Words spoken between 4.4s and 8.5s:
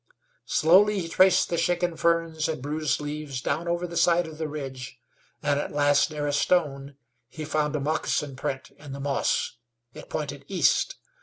ridge, and at last, near a stone, he found a moccasin